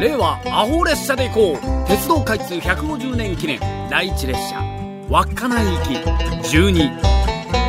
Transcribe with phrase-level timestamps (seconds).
[0.00, 4.60] 令和アホ列車で行こう鉄道開通150年記念第一列車
[5.08, 5.94] 稚内行き
[6.56, 7.16] 12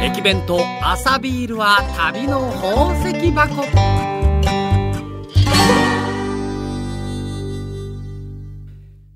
[0.04, 3.64] 駅弁と朝ビールは旅の宝石箱。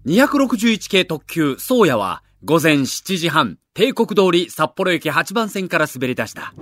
[0.06, 6.54] 261系特急宗谷は午前7時半帝国通り札幌駅8番線から滑り出した。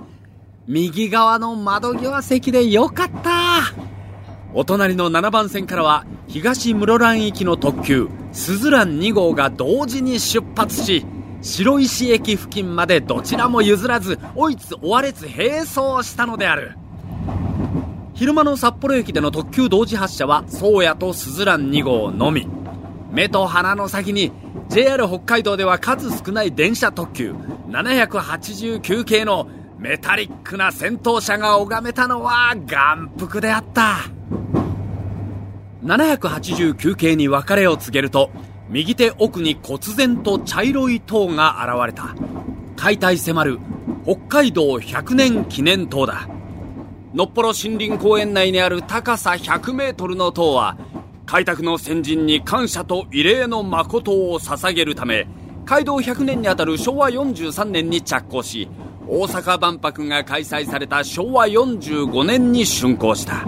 [0.66, 3.29] 右側の窓際席でよかった。
[4.52, 11.06] お隣の7番線からは東室蘭行きの特急すずらん2号が同時に出発し
[11.42, 16.76] 白石駅付近までどちらも譲らず追いつ追われつ並走したのである。
[18.14, 22.46] 昼間の札幌駅での特急同時発車は宗谷とすずらん2号のみ。
[23.10, 24.32] 目と鼻の先に
[24.68, 27.32] JR 北海道では数少ない電車特急
[27.68, 29.48] 789系の
[29.78, 34.19] メタリックな先頭車が拝めたのは眼福であった。
[35.84, 38.30] 789系に別れを告げると
[38.68, 42.14] 右手奥に忽然と茶色い塔が現れた。
[42.76, 43.58] 解体迫る
[44.04, 46.28] 北海道100年記念塔だ。
[47.14, 50.78] のっぽろ森林公園内にある高さ100メートルの塔は
[51.26, 55.26] 開拓の先人に感謝と慰霊の誠を捧げるため
[55.64, 58.68] 街道100年にあたる昭和43年に着工し
[59.08, 63.44] 大阪万博が開催された昭和45年に竣工した。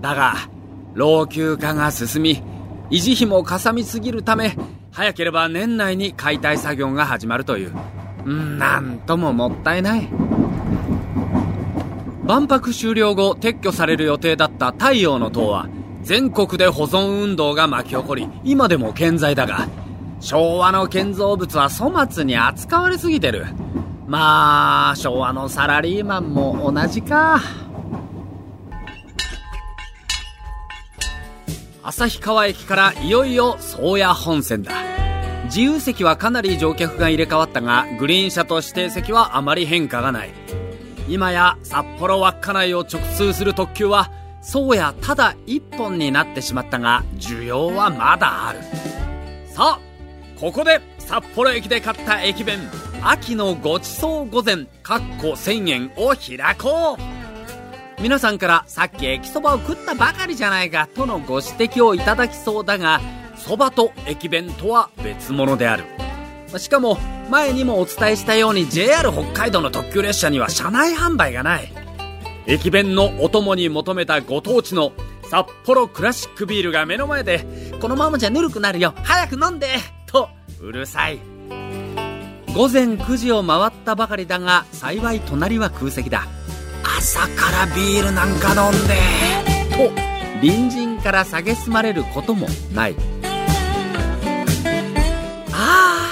[0.00, 0.55] だが
[0.96, 2.42] 老朽化が進み
[2.88, 4.56] 維持費もかさみすぎるため
[4.92, 7.74] 早ければ年内に解体作業が始まるという。
[8.24, 10.08] なんとももったいない。
[12.24, 15.68] 万博終了後撤去される予定だった太陽の塔は
[16.02, 19.68] 全国で保存運動が巻き起こり今でも健在だが
[20.20, 23.44] 昭和の建造物は粗末に扱われすぎてる。
[24.06, 27.65] まあ昭和のサラリーマンも同じか。
[31.88, 34.72] 旭川駅からいよいよ宗谷本線だ。
[35.44, 40.30] 自由席はかなり乗客が入れ替わったがグリーン車と指定席はあまり変化がない。
[41.08, 44.10] 今や札幌稚内を直通する特急は
[44.42, 48.58] 宗谷ただ一本になってしまったが需要はまだある。
[49.46, 49.80] さあ
[50.40, 52.58] ここで札幌駅で買った駅弁
[53.00, 57.15] 秋のごちそう御膳かっこ1000円を開こう。
[58.00, 63.00] 皆さんからさっき駅そばを食ったばかりじゃないかとのご指摘をいただきそうだが
[63.36, 65.84] そばと駅弁とは別物である。
[66.58, 66.98] しかも
[67.30, 71.72] 前にもお伝えしたように JR 北海道の特急列車には車内販売がない。
[72.46, 74.92] 駅弁のお供に求めたご当地の
[75.28, 77.44] 札幌クラシックビールが目の前で
[77.80, 78.94] このままじゃぬるくなるよ。
[79.02, 79.68] 早く飲んで
[80.06, 80.28] と
[80.60, 81.18] うるさい。
[82.54, 86.26] 午前9時を回ったばかりだが幸い隣は空席だ。
[86.98, 88.94] 朝からビールなんか飲んで。
[89.76, 89.92] と
[90.40, 92.96] 隣人から蔑まれることもない。
[95.52, 96.08] あ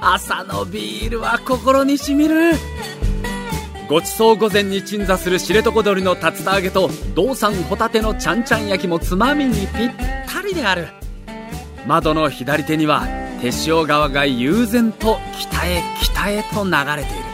[0.00, 2.52] あ朝のビールは心にしみる。
[3.88, 9.90] ごちそう御膳に鎮座する知床鶏の竜田揚げと道産ホタテのちゃんちゃん焼きもつまみにぴっ
[10.28, 10.88] たりである。
[11.86, 13.06] 窓の左手には
[13.40, 17.29] 手塩川が悠然と北へ北へと流れている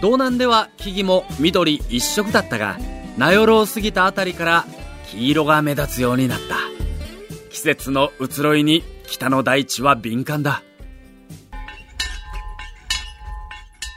[0.00, 2.78] 道南では木々も緑一色だったが
[3.16, 4.64] 名寄を過ぎた辺りから
[5.10, 6.56] 黄色が目立つようになった。
[7.50, 10.62] 季節の移ろいに北の大地は敏感だ。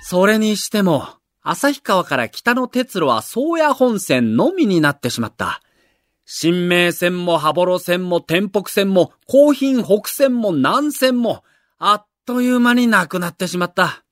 [0.01, 1.07] それにしても
[1.43, 5.61] 旭川から北の鉄路は宗谷本線のみになってしまった。
[6.25, 11.43] 新名線も羽幌線も天北線も高品北線も南線も
[11.77, 14.03] あっという間になくなってしまった。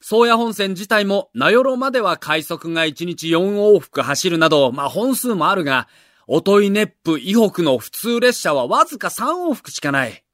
[0.00, 5.88] 宗谷本線自体も名寄までは快速が1日4往復走るなど、まあ本数もあるが、
[6.26, 10.24] おとい熱風以北の普通列車はわずか3往復しかない。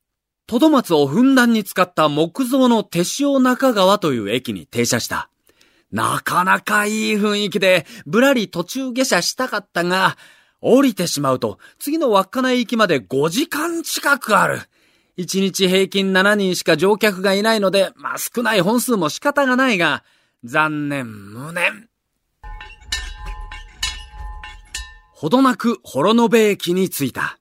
[0.46, 5.30] トドマツをふんだんに使った木造の手塩中川という駅に停車した。
[5.90, 10.16] なかなかいい雰囲気で、ぶらり途中下車したかったが、
[10.60, 14.60] 降りてしまうと、次の稚内行きまで5時間近くある。
[15.18, 20.04] 1日平均7人しか乗客がいないので、まあ少ない本数も仕方がないが、
[20.44, 21.88] 残念無念。
[25.12, 27.38] ほどなく幌延駅に着いた。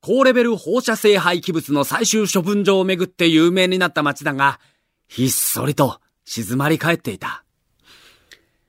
[0.00, 4.60] 高レベル放射性廃棄物の最終処分場をめぐって有名になった街だが、
[5.08, 7.44] ひっそりと静まり返っていた。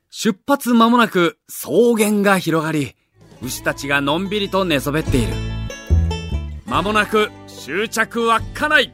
[0.10, 2.95] 出発間もなく草原が広がり、
[3.44, 5.33] 牛たちがのんびりと寝そべっている。
[6.65, 7.30] 間もなく
[7.68, 8.94] 終着稚内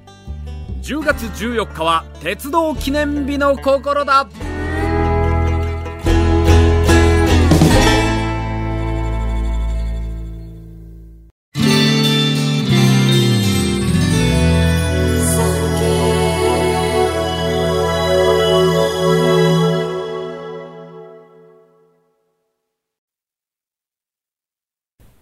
[0.82, 4.28] 10月14日は鉄道記念日の心だ。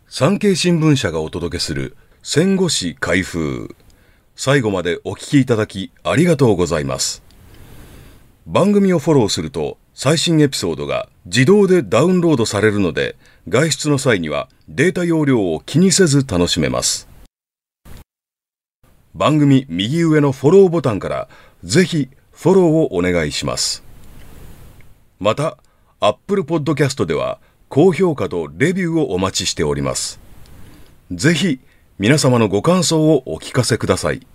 [0.08, 3.76] 産経新聞社がお届けする戦後史開封。
[4.36, 7.24] 最後までお聞きいただきありがとうございます。
[8.46, 13.16] 番組をフォローすると最新エピソードが自動でダウンロードされるので
[13.50, 17.08] 外出の際にはデータ容量を気にせず楽しめます。
[19.16, 21.28] 番組右上のフォローボタンから
[21.64, 23.84] ぜひフォローをお願いします。
[25.20, 25.58] また、
[26.00, 30.20] Apple Podcast では高評価とレビューをお待ちしております。
[31.12, 31.60] ぜひ
[32.02, 34.26] 皆様のご感想をお聞かせください。